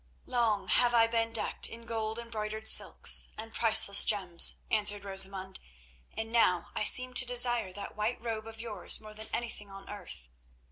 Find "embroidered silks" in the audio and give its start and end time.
2.17-3.29